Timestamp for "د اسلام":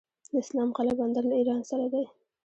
0.31-0.69